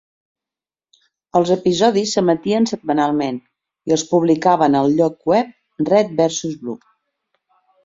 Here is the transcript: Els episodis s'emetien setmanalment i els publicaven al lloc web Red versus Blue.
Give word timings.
Els 1.39 1.51
episodis 1.55 2.13
s'emetien 2.17 2.65
setmanalment 2.71 3.39
i 3.91 3.95
els 3.99 4.07
publicaven 4.15 4.81
al 4.81 4.91
lloc 4.97 5.31
web 5.35 5.55
Red 5.93 6.19
versus 6.25 6.59
Blue. 6.65 6.83